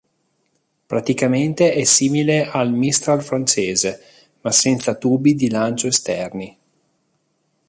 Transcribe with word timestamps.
Praticamente 0.87 1.73
è 1.73 1.83
simile 1.83 2.47
al 2.49 2.73
Mistral 2.73 3.21
francese, 3.21 4.01
ma 4.41 4.49
senza 4.49 4.95
tubi 4.95 5.35
di 5.35 5.47
lancio 5.47 5.85
esterni. 5.85 6.57